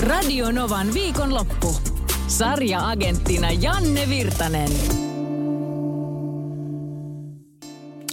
[0.00, 1.76] Radio Novan viikonloppu.
[2.26, 4.70] Sarja-agenttina Janne Virtanen.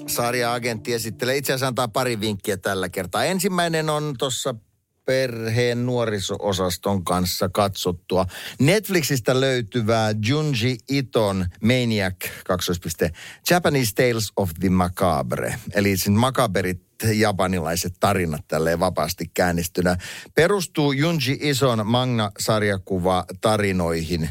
[0.08, 1.38] Sarja-agentti esittelee.
[1.38, 3.24] Itse asiassa antaa pari vinkkiä tällä kertaa.
[3.24, 4.56] Ensimmäinen on tuossa
[5.06, 8.26] perheen nuoriso-osaston kanssa katsottua.
[8.60, 12.16] Netflixistä löytyvää Junji Iton Maniac
[12.48, 12.72] 2.
[13.50, 15.60] Japanese Tales of the Macabre.
[15.74, 19.98] Eli siis makaberit japanilaiset tarinat tälleen vapaasti käännistynä.
[20.36, 24.30] Perustuu Junji Ison manga-sarjakuva tarinoihin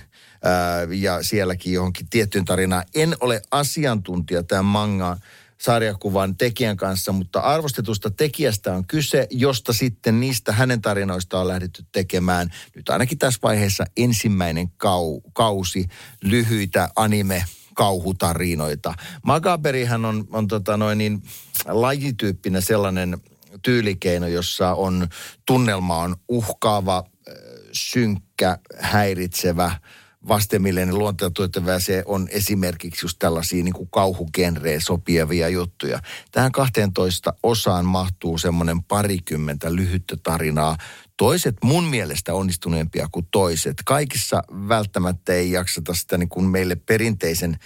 [0.91, 2.84] ja sielläkin johonkin tiettyyn tarinaan.
[2.95, 5.17] En ole asiantuntija tämän manga
[5.61, 11.84] sarjakuvan tekijän kanssa, mutta arvostetusta tekijästä on kyse, josta sitten niistä hänen tarinoista on lähdetty
[11.92, 15.86] tekemään nyt ainakin tässä vaiheessa ensimmäinen kau, kausi
[16.23, 17.45] lyhyitä anime
[17.77, 18.95] kauhutarinoita.
[19.23, 21.23] Magaberihan on, on tota noin niin,
[21.69, 23.19] lajityyppinen sellainen
[23.63, 25.09] tyylikeino, jossa on
[25.47, 27.05] tunnelma on uhkaava,
[27.73, 29.71] synkkä, häiritsevä–
[30.29, 36.01] vastenmielinen luonteeltuettava se on esimerkiksi just tällaisia niin kuin kauhugenreen sopivia juttuja.
[36.31, 40.77] Tähän 12 osaan mahtuu semmoinen parikymmentä lyhyttä tarinaa.
[41.17, 43.77] Toiset mun mielestä onnistuneempia kuin toiset.
[43.85, 47.59] Kaikissa välttämättä ei jakseta sitä niin kuin meille perinteisen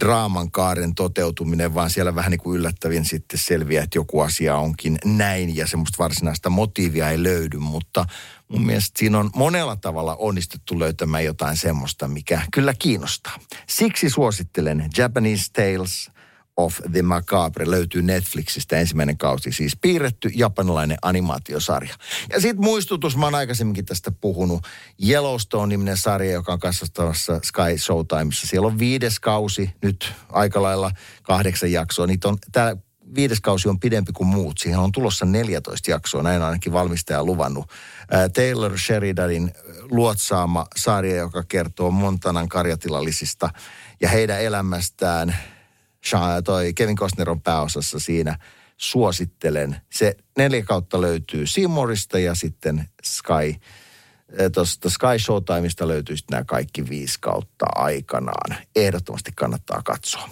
[0.00, 4.98] draaman kaaren toteutuminen, vaan siellä vähän niin kuin yllättävin sitten selviää, että joku asia onkin
[5.04, 8.06] näin ja semmoista varsinaista motiivia ei löydy, mutta
[8.48, 13.38] mun mielestä siinä on monella tavalla onnistuttu löytämään jotain semmoista, mikä kyllä kiinnostaa.
[13.68, 16.10] Siksi suosittelen Japanese Tales
[16.56, 21.94] of the Macabre löytyy Netflixistä ensimmäinen kausi, siis piirretty japanilainen animaatiosarja.
[22.32, 24.66] Ja sitten muistutus, mä oon aikaisemminkin tästä puhunut,
[25.08, 28.46] Yellowstone-niminen sarja, joka on kasvattavassa Sky Showtimeissa.
[28.46, 30.90] Siellä on viides kausi, nyt aika lailla
[31.22, 32.06] kahdeksan jaksoa.
[32.06, 32.76] Niitä on, tää
[33.14, 34.58] viides kausi on pidempi kuin muut.
[34.58, 37.70] Siihen on tulossa 14 jaksoa, näin ainakin valmistaja luvannut.
[38.34, 39.52] Taylor Sheridanin
[39.90, 43.50] luotsaama sarja, joka kertoo Montanan karjatilallisista
[44.00, 45.36] ja heidän elämästään.
[46.44, 48.38] Toi Kevin Costner on pääosassa siinä.
[48.76, 49.76] Suosittelen.
[49.92, 53.54] Se neljä kautta löytyy Seymourista ja sitten Sky
[54.52, 58.56] tuosta Sky Showtimeista löytyy nämä kaikki viisi kautta aikanaan.
[58.76, 60.28] Ehdottomasti kannattaa katsoa.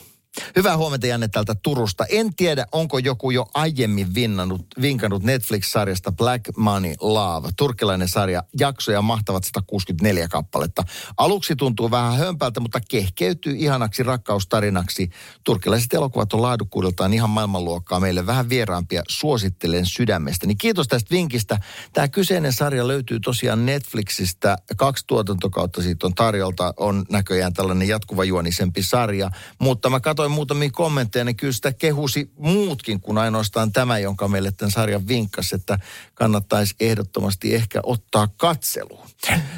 [0.56, 2.04] Hyvää huomenta Janne täältä Turusta.
[2.08, 7.48] En tiedä, onko joku jo aiemmin vinnannut, vinkannut Netflix-sarjasta Black Money Love.
[7.56, 10.82] Turkilainen sarja, jaksoja mahtavat 164 kappaletta.
[11.16, 15.10] Aluksi tuntuu vähän hömpältä, mutta kehkeytyy ihanaksi rakkaustarinaksi.
[15.44, 19.02] Turkilaiset elokuvat on laadukkuudeltaan ihan maailmanluokkaa meille vähän vieraampia.
[19.08, 20.46] Suosittelen sydämestä.
[20.46, 21.58] Niin kiitos tästä vinkistä.
[21.92, 24.56] Tämä kyseinen sarja löytyy tosiaan Netflixistä.
[24.76, 26.74] Kaksi tuotantokautta siitä on tarjolta.
[26.76, 29.30] On näköjään tällainen jatkuva juonisempi sarja.
[29.58, 34.52] Mutta mä katsoin muutamia kommentteja, niin kyllä sitä kehusi muutkin kuin ainoastaan tämä, jonka meille
[34.52, 35.78] tämän sarjan vinkkasi, että
[36.14, 39.06] kannattaisi ehdottomasti ehkä ottaa katseluun.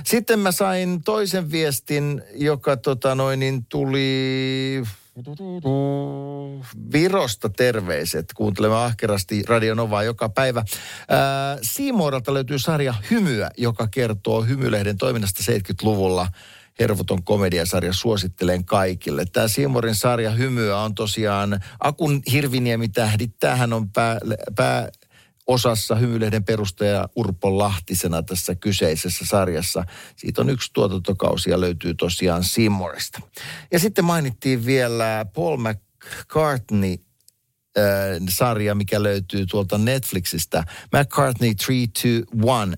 [0.05, 4.83] Sitten mä sain toisen viestin, joka tota noin, niin tuli
[6.93, 8.33] Virosta terveiset.
[8.35, 10.65] Kuuntelemme ahkerasti Radio Novaa joka päivä.
[11.63, 16.29] Siimooralta löytyy sarja Hymyä, joka kertoo Hymylehden toiminnasta 70-luvulla–
[16.81, 19.25] hervoton komediasarja suosittelen kaikille.
[19.25, 23.39] Tämä Simorin sarja Hymyä on tosiaan Akun Hirviniemi tähdit.
[23.41, 24.19] Tämähän on pää,
[24.57, 24.89] pää
[25.47, 29.85] osassa Hymylehden perustaja Urpo Lahtisena tässä kyseisessä sarjassa.
[30.17, 33.21] Siitä on yksi tuotantokausi ja löytyy tosiaan Simorista.
[33.73, 36.97] Ja sitten mainittiin vielä Paul McCartney
[38.29, 40.65] sarja, mikä löytyy tuolta Netflixistä.
[40.93, 42.25] McCartney 321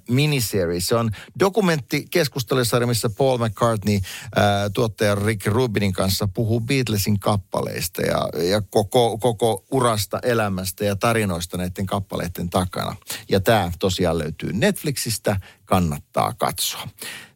[0.09, 0.89] miniseries.
[0.89, 1.11] Se on
[1.41, 3.99] dokumentti keskustelusarja, missä Paul McCartney
[4.37, 10.97] ää, tuottaja Rick Rubinin kanssa puhuu Beatlesin kappaleista ja, ja koko, koko urasta, elämästä ja
[10.97, 12.97] tarinoista näiden kappaleiden takana.
[13.29, 16.89] Ja tämä tosiaan löytyy Netflixistä, kannattaa katsoa.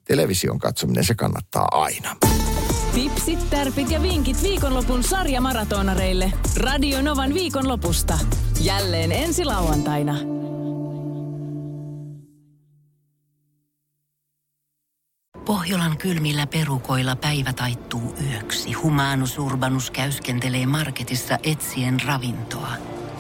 [0.05, 2.30] Television katsominen, se kannattaa aina.
[2.95, 6.33] Tipsit, tärpit ja vinkit viikonlopun sarjamaratonareille.
[6.57, 8.19] Radio Novan viikonlopusta.
[8.61, 10.15] Jälleen ensi lauantaina.
[15.45, 18.73] Pohjolan kylmillä perukoilla päivä taittuu yöksi.
[18.73, 22.73] Humanus Urbanus käyskentelee marketissa etsien ravintoa.